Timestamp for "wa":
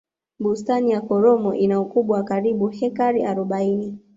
2.17-2.23